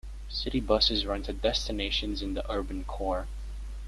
City 0.29 0.59
buses 0.59 1.05
run 1.05 1.21
to 1.21 1.31
destinations 1.31 2.23
in 2.23 2.33
the 2.33 2.51
urban 2.51 2.83
core. 2.85 3.27